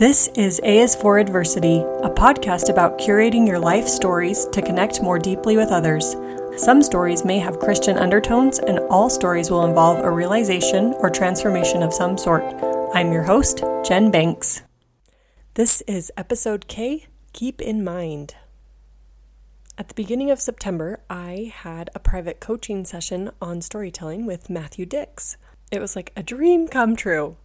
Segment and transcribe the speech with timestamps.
[0.00, 5.02] This is A is for Adversity, a podcast about curating your life stories to connect
[5.02, 6.16] more deeply with others.
[6.56, 11.82] Some stories may have Christian undertones, and all stories will involve a realization or transformation
[11.82, 12.42] of some sort.
[12.94, 14.62] I'm your host, Jen Banks.
[15.52, 17.04] This is episode K
[17.34, 18.36] Keep in Mind.
[19.76, 24.86] At the beginning of September, I had a private coaching session on storytelling with Matthew
[24.86, 25.36] Dicks.
[25.70, 27.36] It was like a dream come true.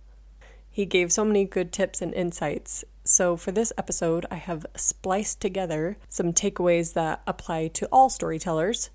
[0.75, 2.83] He gave so many good tips and insights.
[3.05, 8.89] So, for this episode, I have spliced together some takeaways that apply to all storytellers,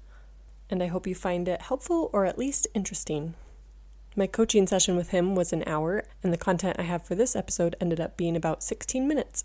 [0.69, 3.33] and I hope you find it helpful or at least interesting.
[4.15, 7.35] My coaching session with him was an hour, and the content I have for this
[7.35, 9.43] episode ended up being about 16 minutes.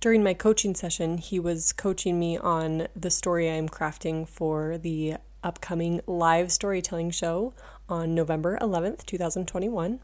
[0.00, 5.16] During my coaching session, he was coaching me on the story I'm crafting for the
[5.44, 7.52] upcoming live storytelling show
[7.86, 10.00] on November 11th, 2021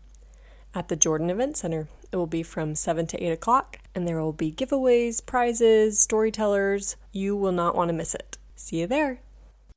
[0.74, 1.88] at the Jordan Event Center.
[2.10, 6.96] It will be from 7 to 8 o'clock, and there will be giveaways, prizes, storytellers.
[7.12, 8.38] You will not want to miss it.
[8.54, 9.20] See you there.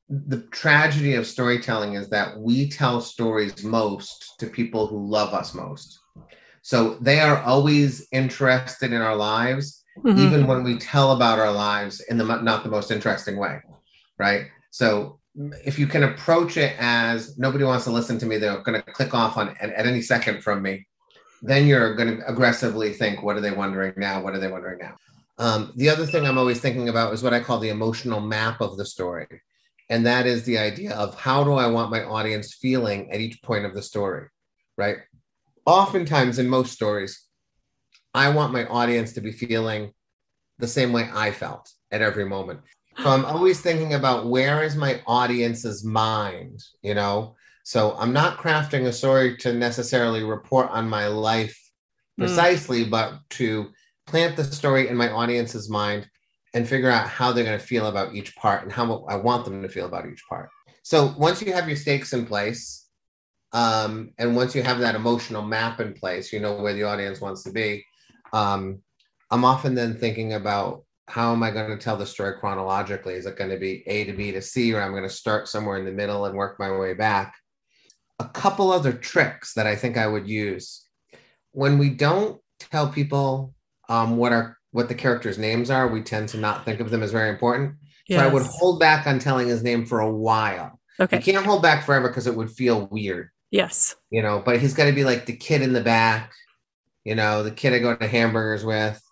[0.08, 5.54] The tragedy of storytelling is that we tell stories most to people who love us
[5.54, 5.98] most.
[6.62, 10.18] So they are always interested in our lives, mm-hmm.
[10.18, 13.60] even when we tell about our lives in the not the most interesting way,
[14.18, 14.46] right?
[14.70, 15.20] So
[15.64, 18.92] if you can approach it as nobody wants to listen to me, they're going to
[18.92, 20.86] click off on at, at any second from me.
[21.42, 24.22] Then you're going to aggressively think, what are they wondering now?
[24.22, 24.96] What are they wondering now?
[25.38, 28.60] Um, the other thing I'm always thinking about is what I call the emotional map
[28.60, 29.26] of the story.
[29.88, 33.40] And that is the idea of how do I want my audience feeling at each
[33.42, 34.28] point of the story,
[34.76, 34.96] right?
[35.64, 37.24] Oftentimes in most stories,
[38.14, 39.92] I want my audience to be feeling
[40.58, 42.60] the same way I felt at every moment.
[42.98, 47.35] So I'm always thinking about where is my audience's mind, you know?
[47.66, 51.60] So I'm not crafting a story to necessarily report on my life
[52.16, 52.22] hmm.
[52.22, 52.90] precisely, mm.
[52.90, 53.70] but to
[54.06, 56.08] plant the story in my audience's mind
[56.54, 59.44] and figure out how they're going to feel about each part and how I want
[59.44, 60.48] them to feel about each part.
[60.84, 62.86] So once you have your stakes in place,
[63.52, 67.20] um, and once you have that emotional map in place, you know where the audience
[67.20, 67.84] wants to be.
[68.32, 68.78] Um,
[69.32, 73.14] I'm often then thinking about how am I going to tell the story chronologically?
[73.14, 75.48] Is it going to be A to B to C, or I'm going to start
[75.48, 77.34] somewhere in the middle and work my way back?
[78.18, 80.86] A couple other tricks that I think I would use
[81.56, 83.54] when we don't tell people
[83.88, 87.02] um, what our what the characters' names are, we tend to not think of them
[87.02, 87.76] as very important.
[88.08, 88.20] Yes.
[88.20, 90.78] So I would hold back on telling his name for a while.
[91.00, 91.16] Okay.
[91.16, 93.30] You can't hold back forever because it would feel weird.
[93.50, 93.96] Yes.
[94.10, 96.32] You know, but he's got to be like the kid in the back,
[97.04, 99.02] you know, the kid I go to hamburgers with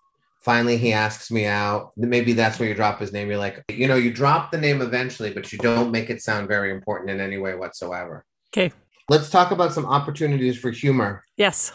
[0.44, 3.88] finally he asks me out maybe that's where you drop his name you're like you
[3.88, 7.18] know you drop the name eventually but you don't make it sound very important in
[7.18, 8.70] any way whatsoever okay
[9.08, 11.72] let's talk about some opportunities for humor yes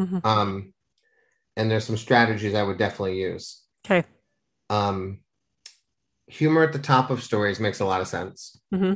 [0.00, 0.18] mm-hmm.
[0.24, 0.72] um
[1.56, 4.06] and there's some strategies i would definitely use okay
[4.70, 5.20] um
[6.26, 8.94] humor at the top of stories makes a lot of sense mm-hmm.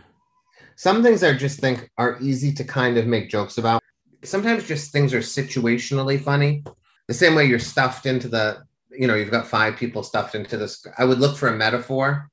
[0.77, 3.83] some things i just think are easy to kind of make jokes about
[4.23, 6.63] sometimes just things are situationally funny
[7.09, 8.63] the same way you're stuffed into the
[8.95, 10.85] you know, you've got five people stuffed into this.
[10.99, 12.31] I would look for a metaphor,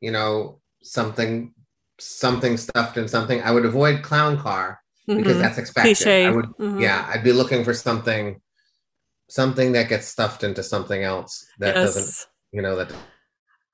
[0.00, 1.52] you know, something,
[1.98, 3.42] something stuffed in something.
[3.42, 4.80] I would avoid clown car
[5.16, 5.40] because mm-hmm.
[5.40, 5.96] that's expected.
[5.96, 6.26] Cliche.
[6.26, 6.80] I would, mm-hmm.
[6.80, 8.40] yeah, I'd be looking for something,
[9.28, 11.94] something that gets stuffed into something else that yes.
[11.94, 12.92] doesn't, you know, that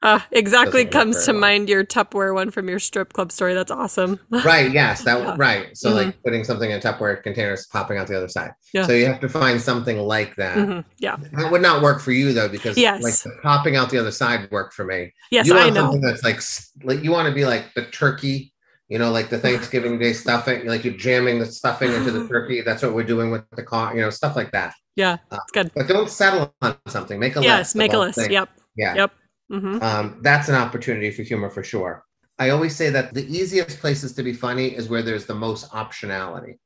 [0.05, 1.41] uh, exactly comes to well.
[1.41, 3.55] mind your Tupperware one from your strip club story.
[3.55, 4.21] That's awesome.
[4.45, 4.71] right.
[4.71, 5.03] Yes.
[5.05, 5.35] That yeah.
[5.39, 5.75] right.
[5.75, 5.97] So mm-hmm.
[5.97, 8.51] like putting something in Tupperware containers, popping out the other side.
[8.75, 8.87] Yeah.
[8.87, 10.59] So you have to find something like that.
[10.59, 10.81] Mm-hmm.
[10.99, 11.17] Yeah.
[11.33, 13.03] That would not work for you though, because yes.
[13.03, 15.15] like popping out the other side worked for me.
[15.31, 15.91] Yes, you want I know.
[15.91, 16.41] Something that's like
[16.83, 18.53] like you want to be like the turkey.
[18.89, 22.61] You know, like the Thanksgiving Day stuffing, like you're jamming the stuffing into the turkey.
[22.61, 24.75] That's what we're doing with the car, you know, stuff like that.
[24.95, 25.73] Yeah, it's uh, good.
[25.75, 27.19] But don't settle on something.
[27.19, 27.59] Make a yes, list.
[27.59, 28.19] Yes, make a list.
[28.19, 28.31] Things.
[28.31, 28.49] Yep.
[28.77, 28.95] Yeah.
[28.95, 29.13] Yep.
[29.53, 29.83] Mm-hmm.
[29.83, 32.05] Um, that's an opportunity for humor for sure.
[32.39, 35.71] I always say that the easiest places to be funny is where there's the most
[35.71, 36.59] optionality,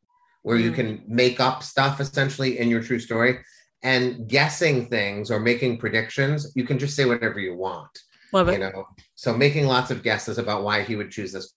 [0.42, 0.64] where mm-hmm.
[0.64, 3.38] you can make up stuff essentially in your true story
[3.82, 6.52] and guessing things or making predictions.
[6.56, 7.90] You can just say whatever you want.
[8.32, 8.54] Love it.
[8.54, 11.54] You know, so making lots of guesses about why he would choose this.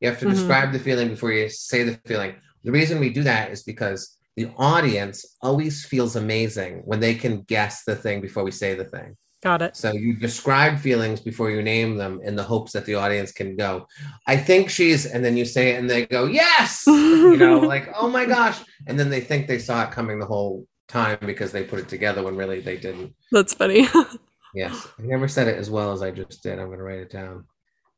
[0.00, 0.34] You have to mm-hmm.
[0.34, 2.34] describe the feeling before you say the feeling.
[2.64, 7.42] The reason we do that is because the audience always feels amazing when they can
[7.42, 9.16] guess the thing before we say the thing.
[9.42, 9.76] Got it.
[9.76, 13.56] So you describe feelings before you name them in the hopes that the audience can
[13.56, 13.86] go,
[14.26, 17.88] I think she's, and then you say it and they go, yes, you know, like,
[17.94, 18.58] oh my gosh.
[18.86, 21.88] And then they think they saw it coming the whole time because they put it
[21.88, 23.14] together when really they didn't.
[23.30, 23.86] That's funny.
[24.54, 24.88] yes.
[24.98, 26.58] I never said it as well as I just did.
[26.58, 27.44] I'm going to write it down.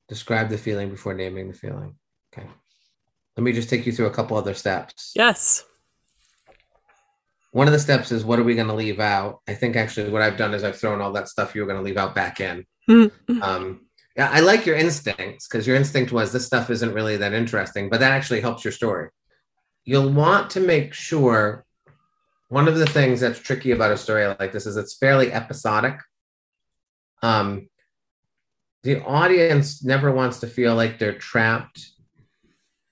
[0.09, 1.95] Describe the feeling before naming the feeling.
[2.33, 2.47] Okay.
[3.37, 5.13] Let me just take you through a couple other steps.
[5.15, 5.65] Yes.
[7.53, 9.41] one of the steps is what are we going to leave out?
[9.49, 11.79] I think actually what I've done is I've thrown all that stuff you were going
[11.79, 12.65] to leave out back in.
[12.89, 13.43] Mm-hmm.
[13.43, 17.33] Um, yeah, I like your instincts because your instinct was this stuff isn't really that
[17.33, 19.11] interesting, but that actually helps your story.
[19.85, 21.65] You'll want to make sure
[22.49, 25.99] one of the things that's tricky about a story like this is it's fairly episodic.
[27.23, 27.69] Um,
[28.83, 31.91] the audience never wants to feel like they're trapped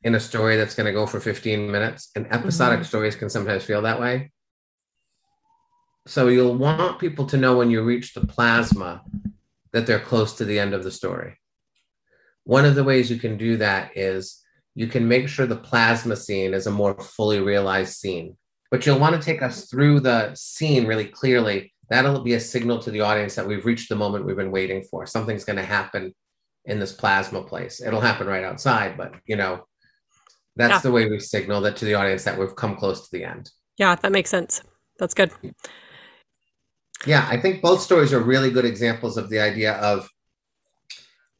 [0.02, 2.86] in a story that's going to go for 15 minutes, and episodic Mhm.
[2.86, 4.30] stories can sometimes feel that way.
[6.06, 9.02] So you'll want people to know when you reach the plasma
[9.72, 11.38] that they're close to the end of the story.
[12.44, 14.42] One of the ways you can do that is
[14.74, 18.36] you can make sure the plasma scene is a more fully realized scene.
[18.70, 21.72] But you'll want to take us through the scene really clearly.
[21.88, 24.82] That'll be a signal to the audience that we've reached the moment we've been waiting
[24.82, 25.06] for.
[25.06, 26.14] Something's going to happen
[26.64, 27.80] in this plasma place.
[27.80, 29.66] It'll happen right outside, but you know,
[30.56, 30.78] that's Yeah.
[30.80, 33.50] the way we signal that to the audience that we've come close to the end.
[33.76, 34.62] Yeah, that makes sense.
[34.98, 35.30] That's good.
[37.06, 40.08] Yeah, I think both stories are really good examples of the idea of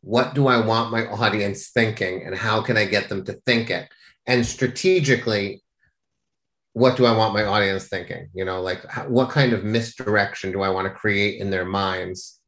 [0.02, 3.70] what do I want my audience thinking and how can I get them to think
[3.70, 3.88] it?
[4.26, 5.62] And strategically,
[6.76, 8.28] what do I want my audience thinking?
[8.34, 11.64] You know, like how, what kind of misdirection do I want to create in their
[11.64, 12.38] minds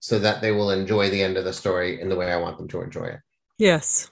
[0.00, 2.58] so that they will enjoy the end of the story in the way I want
[2.58, 3.20] them to enjoy it?
[3.56, 4.10] Yes.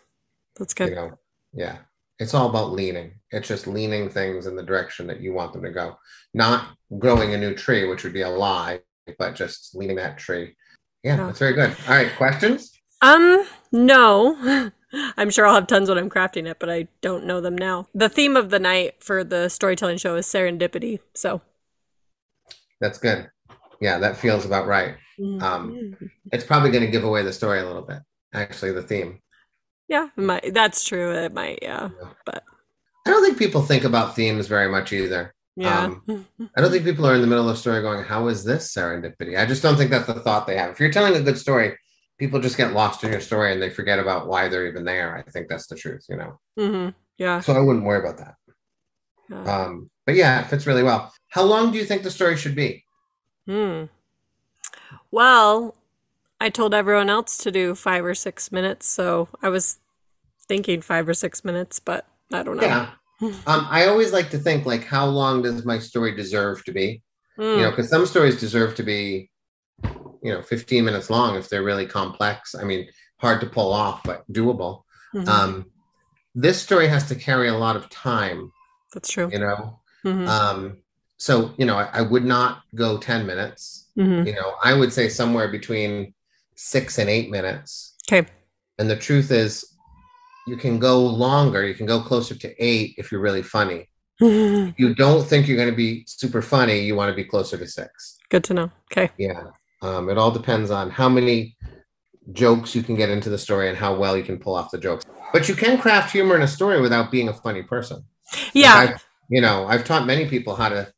[0.59, 0.89] That's good.
[0.89, 1.19] You know,
[1.53, 1.77] yeah.
[2.19, 3.21] It's all about leaning.
[3.31, 5.99] It's just leaning things in the direction that you want them to go,
[6.33, 6.69] not
[6.99, 8.81] growing a new tree, which would be a lie,
[9.19, 10.57] but just leaning that tree.
[11.03, 11.27] Yeah, Yeah.
[11.27, 11.77] that's very good.
[11.87, 12.73] All right, questions?
[13.03, 14.71] Um, no.
[14.93, 17.89] I'm sure I'll have tons when I'm crafting it, but I don't know them now.
[17.95, 21.01] The theme of the night for the storytelling show is serendipity.
[21.15, 21.41] So,
[22.81, 23.31] That's good.
[23.81, 24.97] Yeah, that feels about right.
[25.41, 25.97] Um,
[26.33, 27.99] It's probably going to give away the story a little bit,
[28.33, 29.21] actually, the theme.
[29.89, 31.13] yeah, it might, that's true.
[31.13, 31.91] It might, yeah.
[32.25, 32.45] But-
[33.07, 35.33] I don't think people think about themes very much either.
[35.57, 35.95] Yeah.
[36.09, 38.75] I don't think people are in the middle of a story going, How is this
[38.75, 39.39] serendipity?
[39.39, 40.71] I just don't think that's the thought they have.
[40.71, 41.79] If you're telling a good story,
[42.19, 45.17] people just get lost in your story and they forget about why they're even there.
[45.17, 46.39] I think that's the truth, you know?
[46.57, 47.41] hmm Yeah.
[47.41, 48.35] So I wouldn't worry about that.
[49.31, 49.65] yeah.
[49.65, 51.13] Um, but yeah, it fits really well.
[51.29, 52.85] How long do you think the story should be?
[53.47, 53.85] Hmm.
[55.11, 55.75] Well,
[56.41, 59.79] I told everyone else to do five or six minutes, so I was
[60.49, 62.63] thinking five or six minutes, but I don't know.
[62.63, 62.91] Yeah.
[63.47, 67.03] Um, I always like to think like, how long does my story deserve to be?
[67.39, 69.31] Mm, You know, because some stories deserve to be,
[70.27, 72.55] you know, 15 minutes long if they're really complex.
[72.55, 72.89] I mean,
[73.19, 74.83] hard to pull off, but doable.
[75.15, 75.29] mhm.
[75.29, 75.67] Um,
[76.35, 78.51] this story has to carry a lot of time,
[78.93, 79.29] That's true.
[79.33, 79.81] you know.
[80.05, 80.59] Mhm, Um,
[81.17, 83.63] so, you know, I, I would not go 10 minutes.
[83.97, 84.27] mhm.
[84.27, 86.13] You know, I would say somewhere between
[86.57, 87.95] six and eight minutes.
[88.09, 88.29] Okay.
[88.79, 89.65] And the truth is,
[90.47, 91.65] you can go longer.
[91.67, 93.89] You can go closer to eight if you're really funny.
[94.83, 96.79] You don't think you're going to be super funny.
[96.81, 98.19] You want to be closer to six.
[98.29, 98.71] good to know.
[98.93, 99.09] Okay.
[99.19, 99.45] Yeah.
[99.83, 101.57] Um, it all depends on how many
[102.33, 104.79] jokes you can get into the story and how well you can pull off the
[104.79, 105.05] jokes.
[105.33, 108.05] But you can craft humor in a story without being a funny person.
[108.53, 108.75] Yeah.
[108.75, 108.97] Like,
[109.29, 110.93] you know, I've taught many people how to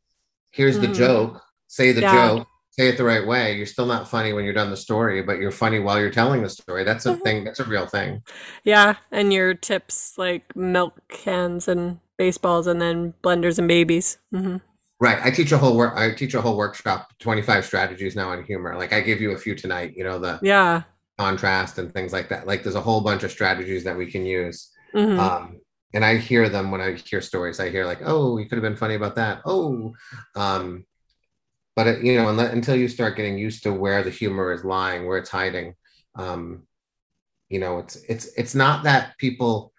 [0.50, 0.94] here's the Mhm.
[0.94, 2.12] joke, say the Yeah.
[2.12, 3.56] joke, say it the right way.
[3.56, 6.42] You're still not funny when you're done the story, but you're funny while you're telling
[6.42, 6.84] the story.
[6.84, 7.22] That's a Mhm.
[7.22, 8.22] thing, that's a real thing.
[8.64, 8.94] Yeah.
[9.10, 14.18] And your tips like milk cans and baseballs and then blenders and babies.
[14.32, 14.56] hmm
[15.00, 15.18] Right.
[15.24, 18.76] I teach a whole work I teach a whole workshop, 25 strategies now on humor.
[18.76, 20.82] Like I give you a few tonight, you know, the Yeah.
[21.18, 22.46] contrast and things like that.
[22.46, 24.70] Like there's a whole bunch of strategies that we can use.
[24.92, 25.60] hmm um,
[25.94, 27.60] and I hear them when I hear stories.
[27.60, 29.94] I hear like, "Oh, you could have been funny about that." Oh,
[30.36, 30.84] um,
[31.76, 35.06] but it, you know, until you start getting used to where the humor is lying,
[35.06, 35.74] where it's hiding,
[36.16, 36.66] um,
[37.48, 39.72] you know, it's it's it's not that people.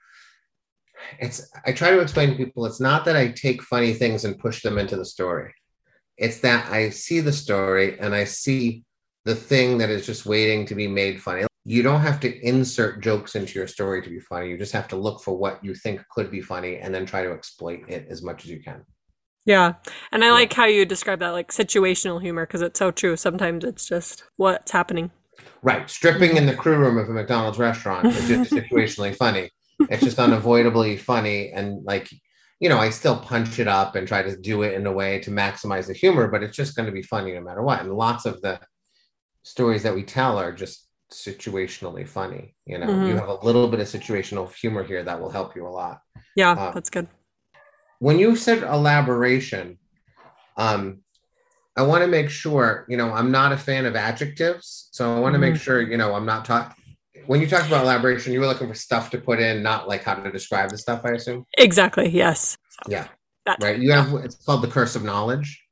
[1.19, 2.65] It's I try to explain to people.
[2.65, 5.53] It's not that I take funny things and push them into the story.
[6.17, 8.83] It's that I see the story and I see
[9.25, 12.99] the thing that is just waiting to be made funny you don't have to insert
[13.01, 14.49] jokes into your story to be funny.
[14.49, 17.21] You just have to look for what you think could be funny and then try
[17.21, 18.83] to exploit it as much as you can.
[19.45, 19.73] Yeah.
[20.11, 20.33] And I Yeah.
[20.33, 23.15] like how you describe that like situational humor because it's so true.
[23.15, 25.11] Sometimes it's just what's happening.
[25.61, 25.87] Right.
[25.89, 29.51] Stripping in the crew room of a McDonald's restaurant is just situationally funny.
[29.87, 31.51] It's just unavoidably funny.
[31.51, 32.09] And like,
[32.59, 35.19] you know, I still punch it up and try to do it in a way
[35.21, 37.81] to maximize the humor, but it's just going to be funny no matter what.
[37.81, 38.59] And lots of the
[39.43, 42.55] stories that we tell are just situationally funny.
[42.65, 43.19] You know, you Mhm.
[43.19, 45.99] have a little bit of situational humor here that will help you a lot.
[46.35, 46.51] Yeah.
[46.51, 47.07] Uh, That's good.
[47.99, 49.77] when you said elaboration,
[50.57, 51.03] um,
[51.75, 54.89] I want to make sure, you know, I'm not a fan of adjectives.
[54.91, 55.59] So I want to make Mhm.
[55.61, 56.78] sure, you know, I'm not talking.
[57.29, 60.03] When you talked about elaboration, you were looking for stuff to put in, not like
[60.03, 61.45] how to describe the stuff, I assume.
[61.59, 62.09] Exactly.
[62.09, 62.57] Yes.
[62.87, 63.07] Yeah.
[63.45, 63.77] That right?
[63.77, 65.63] You have it's called the curse of knowledge.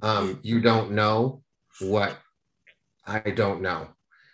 [0.00, 1.42] Um, you don't know
[1.82, 2.16] what
[3.04, 3.88] I don't know,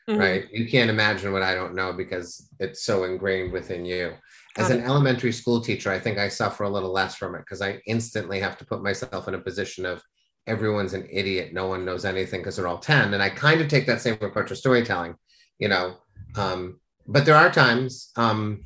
[0.08, 0.18] Mhm.
[0.20, 0.48] right?
[0.52, 4.12] You can't imagine what I don't know because it's so ingrained within you.
[4.56, 7.62] As an elementary school teacher, I think I suffer a little less from it because
[7.62, 10.04] I instantly have to put myself in a position of
[10.46, 13.12] everyone's an idiot, no one knows anything because they're all 10.
[13.14, 15.16] And I kind of take that same approach to storytelling,
[15.58, 15.96] you know.
[16.36, 18.64] Um, but there are times um,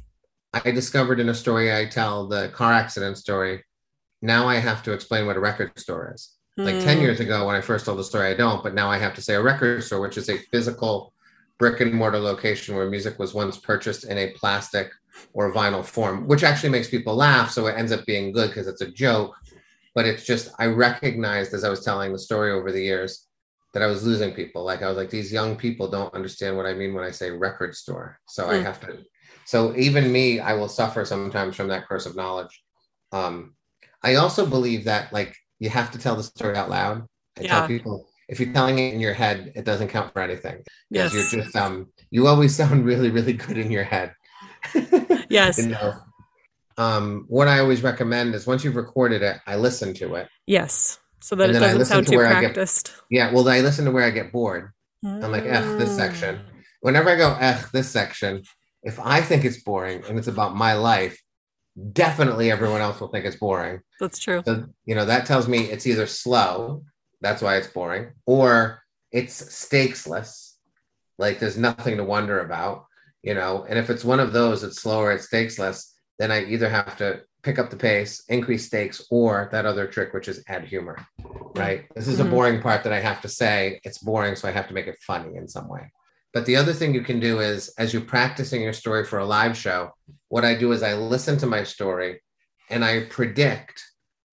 [0.52, 3.64] I discovered in a story I tell, the car accident story,
[4.23, 7.00] now I have to explain what a record store is like 10 Mm.
[7.00, 9.23] years ago when I first told the story, I don't, but now I have to
[9.23, 11.12] say a record store, which is a physical
[11.59, 14.90] brick and mortar location where music was once purchased in a plastic
[15.33, 17.50] or vinyl form, which actually makes people laugh.
[17.50, 19.35] So it ends up being good because it's a joke.
[19.97, 23.24] But it's just, I recognized as I was telling the story over the years
[23.75, 24.64] that I was losing people.
[24.64, 27.31] Like I was like, these young people don't understand what I mean when I say
[27.31, 28.19] record store.
[28.26, 28.62] So I Mm.
[28.64, 28.99] have to,
[29.45, 32.62] so even me, I will suffer sometimes from that curse of knowledge.
[33.12, 33.57] Um,
[34.02, 37.07] I also believe that like you have to tell the story out loud.
[37.38, 37.59] I Yeah.
[37.59, 40.62] tell people if you're telling it in your head, it doesn't count for anything.
[40.90, 41.12] Yes.
[41.12, 44.14] Because you're just um you always sound really, really good in your head.
[45.28, 45.59] Yes.
[45.59, 45.93] you know.
[46.76, 50.28] Um, what I always recommend is once you've recorded it, I listen to it.
[50.47, 50.99] Yes.
[51.25, 52.93] So that And it doesn't sound to too where I get- practiced.
[53.09, 54.73] Yeah, well, I listen to where I get bored.
[55.02, 56.40] I'm like, "Ugh, this section."
[56.83, 58.43] Whenever I go, eh, this section,
[58.83, 61.19] if I think it's boring and it's about my life,
[61.93, 63.81] definitely everyone else will think it's boring.
[64.00, 64.43] That's true.
[64.45, 66.85] So, you know, that tells me it's either slow,
[67.23, 70.52] that's why it's boring, or it's stakesless.
[71.16, 72.85] Like there's nothing to wonder about,
[73.23, 73.64] you know.
[73.66, 77.23] And if it's one of those, it's slower, it's stakesless, then I either have to
[77.44, 80.96] pick up the pace, increase stakes, or that other trick, which is add humor,
[81.54, 81.86] right?
[81.94, 82.26] This is Mhm.
[82.26, 83.80] a boring part that I have to say.
[83.84, 85.92] It's boring, so I have to make it funny in some way.
[86.32, 89.26] But the other thing you can do is as you're practicing your story for a
[89.26, 89.92] live show,
[90.28, 92.22] what I do is I listen to my story
[92.70, 93.80] and I predict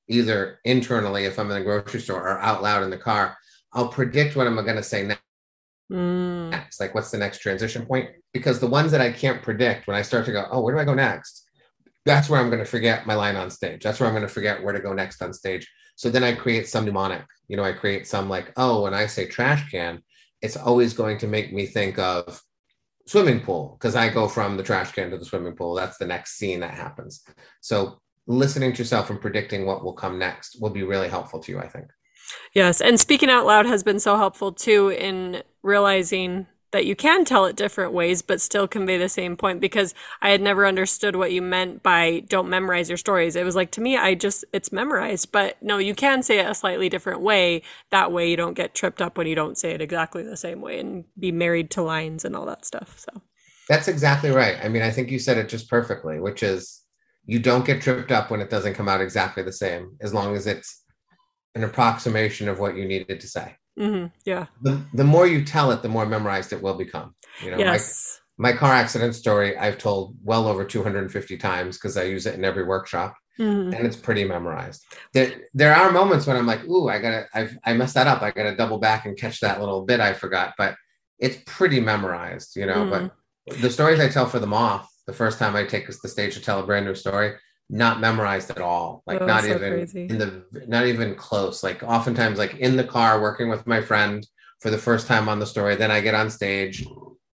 [0.07, 3.37] either internally if I'm in the grocery store or out loud in the car,
[3.73, 5.07] I'll predict what I'm going to say
[5.91, 6.49] Mm.
[6.49, 6.79] next.
[6.79, 8.09] Like, what's the next transition point?
[8.33, 10.79] Because the ones that I can't predict, when I start to go, oh, where do
[10.79, 11.40] I go next?
[12.05, 13.83] That's where I'm going to forget my line on stage.
[13.83, 15.69] That's where I'm going to forget where to go next on stage.
[15.95, 17.25] So then I create some mnemonic.
[17.47, 20.01] You know, I create some like, oh, when I say trash can,
[20.41, 22.41] it's always going to make me think of
[23.05, 25.75] swimming pool because I go from the trash can to the swimming pool.
[25.75, 27.23] That's the next scene that happens.
[27.59, 31.51] So listening to yourself and predicting what will come next will be really helpful to
[31.51, 31.87] you, I think.
[32.53, 37.25] Yes, and speaking out loud has been so helpful too in realizing that you can
[37.25, 41.15] tell it different ways but still convey the same point because I had never understood
[41.15, 43.35] what you meant by don't memorize your stories.
[43.35, 46.49] It was like to me I just it's memorized, but no, you can say it
[46.49, 47.61] a slightly different way.
[47.91, 50.61] That way you don't get tripped up when you don't say it exactly the same
[50.61, 52.99] way and be married to lines and all that stuff.
[52.99, 53.21] So,
[53.69, 54.57] That's exactly right.
[54.63, 56.81] I mean, I think you said it just perfectly, which is
[57.25, 60.35] you don't get tripped up when it doesn't come out exactly the same, as long
[60.35, 60.83] as it's
[61.55, 63.55] an approximation of what you needed to say.
[63.77, 64.47] Hmm yeah.
[64.61, 67.15] The, the more you tell it, the more memorized it will become.
[67.43, 68.19] You know, Yes.
[68.37, 72.35] my, my car accident story, I've told well over 250 times because I use it
[72.35, 73.73] in every workshop Mhm.
[73.75, 74.83] and it's pretty memorized.
[75.13, 78.21] There, there are moments when I'm like, ooh, I gotta, I've, I messed that up.
[78.21, 80.75] I gotta double back and catch that little bit I forgot, but
[81.17, 82.85] it's pretty memorized, you know.
[82.85, 83.11] Mhm.
[83.47, 86.35] But the stories I tell for the moth, the first time I take the stage
[86.35, 87.35] to tell a brand new story,
[87.71, 89.01] not memorized at all.
[89.07, 90.05] Like Oh, not so even crazy.
[90.07, 91.63] in the, not even close.
[91.63, 94.27] Like oftentimes, like in the car working with my friend
[94.59, 96.85] for the first time on the story, then I get on stage,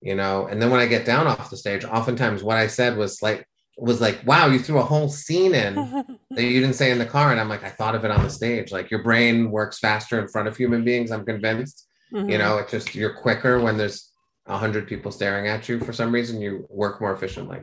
[0.02, 2.96] you know, and then when I get down off the stage, oftentimes what I said
[2.98, 3.46] was like
[3.78, 5.74] was like, wow, you threw a whole scene in
[6.32, 7.30] that you didn't say in the car.
[7.30, 8.72] And I'm like, I thought of it on the stage.
[8.72, 11.86] Like your brain works faster in front of human beings, I'm convinced.
[12.12, 12.38] You Mhm.
[12.38, 14.10] know, it's just you're quicker when there's
[14.46, 15.78] a hundred people staring at you.
[15.80, 17.60] For some reason, you work more efficiently.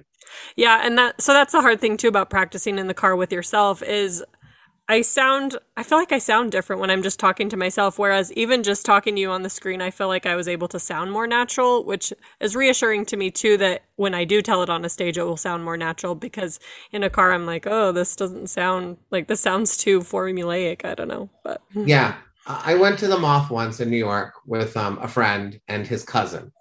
[0.55, 3.31] Yeah, and that so that's the hard thing too about practicing in the car with
[3.31, 4.23] yourself is
[4.87, 8.33] I sound I feel like I sound different when I'm just talking to myself whereas
[8.33, 10.79] even just talking to you on the screen I feel like I was able to
[10.79, 14.69] sound more natural, which is reassuring to me too that when I do tell it
[14.69, 16.59] on a stage it will sound more natural because
[16.91, 20.95] in a car I'm like, "Oh, this doesn't sound like this sounds too formulaic." I
[20.95, 22.15] don't know, but Yeah.
[22.47, 26.03] I went to the Moth once in New York with um, a friend and his
[26.03, 26.51] cousin.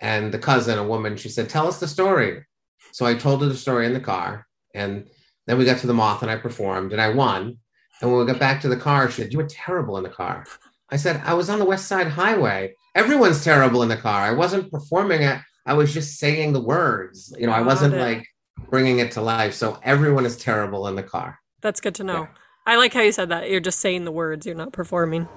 [0.00, 2.44] And the cousin, a woman, she said, Tell us the story.
[2.92, 4.46] So I told her the story in the car.
[4.74, 5.06] And
[5.46, 7.58] then we got to the Moth and I performed and I won.
[8.00, 10.10] And when we got back to the car, she said, You were terrible in the
[10.10, 10.44] car.
[10.90, 12.74] I said, I was on the West Side Highway.
[12.94, 14.22] Everyone's terrible in the car.
[14.22, 15.40] I wasn't performing it.
[15.64, 17.34] I was just saying the words.
[17.38, 18.00] You know, I wasn't it.
[18.00, 18.26] like
[18.70, 19.54] bringing it to life.
[19.54, 21.38] So everyone is terrible in the car.
[21.60, 22.22] that's good to know.
[22.22, 22.28] Yeah.
[22.66, 23.50] I like how you said that.
[23.50, 25.28] You're just saying the words, you're not performing.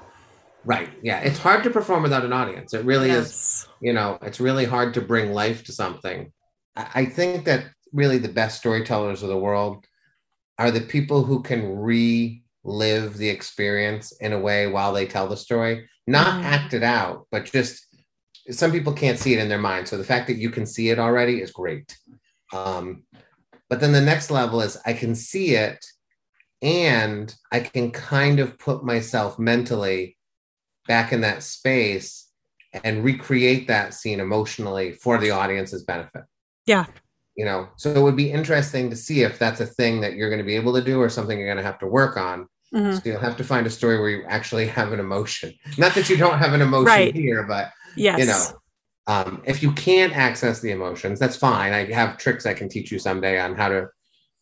[0.65, 0.89] Right.
[1.01, 1.19] Yeah.
[1.19, 2.73] It's hard to perform without an audience.
[2.73, 3.67] It really is.
[3.81, 6.31] You know, it's really hard to bring life to something.
[6.93, 9.85] I think that really the best storytellers of the world
[10.57, 15.37] are the people who can relive the experience in a way while they tell the
[15.37, 16.45] story, not Mhm.
[16.45, 17.85] act it out, but just
[18.51, 19.87] some people can't see it in their mind.
[19.87, 21.97] So the fact that you can see it already is great.
[22.51, 23.03] Um,
[23.69, 25.85] but then the next level is I can see it
[26.61, 30.17] and I can kind of put myself mentally
[30.87, 32.31] back in that space
[32.83, 36.23] and recreate that scene emotionally for the audience's benefit.
[36.69, 36.85] Yeah.
[37.35, 40.29] You know, so it would be interesting to see if that's a thing that you're
[40.29, 42.47] going to be able to do or something you're going to have to work on.
[42.73, 42.95] Mhm.
[42.95, 45.53] So you'll have to find a story where you actually have an emotion.
[45.77, 47.15] Not that you don't have an emotion Right.
[47.15, 48.19] here, but Yes.
[48.19, 48.41] you know,
[49.07, 51.73] um, if you can't access the emotions, that's fine.
[51.73, 53.89] I have tricks I can teach you someday on how to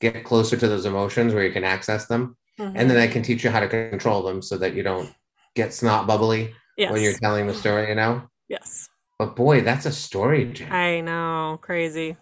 [0.02, 2.36] get closer to those emotions where you can access them.
[2.60, 2.74] Mhm.
[2.76, 5.10] And then I can teach you how to control them so that you don't
[5.56, 6.92] get snot bubbly yes.
[6.92, 8.24] when you're telling the story, you know?
[8.50, 8.90] yes.
[9.20, 10.72] But boy, that's a story, Jen.
[10.72, 11.58] I know.
[11.62, 12.18] Crazy.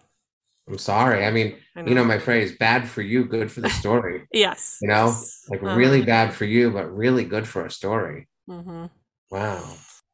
[0.68, 1.24] I'm sorry.
[1.24, 4.26] I mean, I you know my phrase, bad for you, good for the story.
[4.32, 4.78] Yes.
[4.80, 5.08] You know,
[5.48, 5.76] like Uh-huh.
[5.76, 8.28] really bad for you, but really good for a story.
[8.46, 8.86] hmm
[9.30, 9.64] Wow.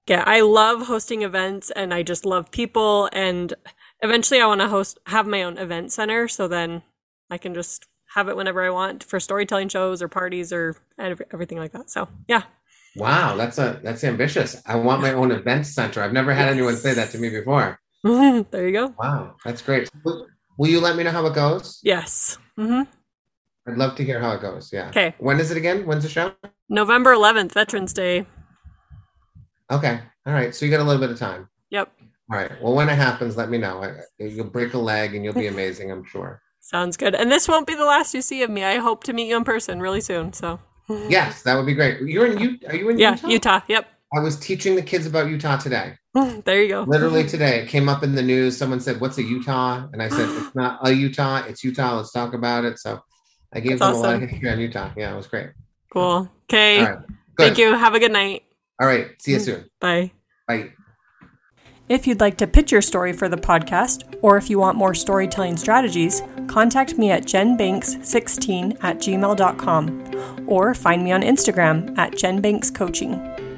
[0.08, 3.54] Yeah, I love hosting events and I just love people and
[4.02, 6.82] eventually I want to host have my own event center so then
[7.30, 11.58] I can just have it whenever I want for storytelling shows or parties or everything
[11.58, 11.88] like that.
[11.90, 12.42] So, yeah.
[12.96, 14.60] Wow, that's a that's ambitious.
[14.66, 16.02] I want my own event center.
[16.02, 17.78] I've never had anyone say that to me before.
[18.04, 18.94] there you go.
[18.98, 19.88] Wow, that's great.
[20.04, 20.26] Will,
[20.68, 21.80] you let me know how it goes?
[21.82, 22.38] Yes.
[22.56, 22.82] hmm
[23.66, 24.70] I'd love to hear how it goes.
[24.72, 24.88] Yeah.
[24.88, 25.14] Okay.
[25.18, 25.86] When is it again?
[25.86, 26.34] When's the show?
[26.68, 28.26] November 11th, Veterans Day.
[29.70, 30.00] Okay.
[30.26, 30.54] All right.
[30.54, 31.48] So you got a little bit of time.
[31.70, 31.92] Yep.
[32.30, 32.50] All right.
[32.60, 33.82] Well, when it happens, let me know.
[33.84, 36.42] I- You'll break a leg and you'll be amazing, I'm sure.
[36.60, 37.14] Sounds good.
[37.14, 38.64] And this won't be the last you see of me.
[38.64, 40.32] I hope to meet you in person really soon.
[40.32, 40.60] So,
[41.08, 42.00] Yes, that would be great.
[42.02, 42.68] You're in Utah.
[42.68, 43.28] Are you in yeah, Utah?
[43.28, 43.60] Utah.
[43.68, 43.88] Yep.
[44.14, 45.96] I was teaching the kids about Utah today.
[46.44, 46.82] there you go.
[46.82, 48.56] Literally today, it came up in the news.
[48.56, 51.44] Someone said, "What's a Utah?" And I said, "It's not a Utah.
[51.46, 51.96] It's Utah.
[51.96, 53.00] Let's talk about it." So
[53.52, 54.90] I gave That's them a lot of history on Utah.
[54.96, 55.50] Yeah, it was great.
[55.90, 56.28] Cool.
[56.44, 56.80] Okay.
[56.80, 56.98] All right.
[57.06, 57.46] Good.
[57.46, 57.74] Thank you.
[57.74, 58.44] Have a good night.
[58.80, 59.10] All right.
[59.20, 59.44] See you mm.
[59.44, 59.70] soon.
[59.80, 60.10] Bye.
[60.46, 60.72] Bye.
[61.88, 64.94] If you'd like to pitch your story for the podcast, or if you want more
[64.94, 73.51] storytelling strategies, contact me at jenbanks16 at gmail.com or find me on Instagram at jenbankscoaching.